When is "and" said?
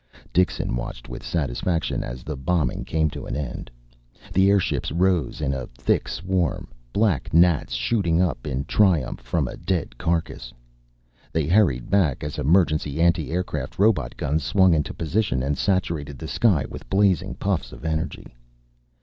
15.43-15.55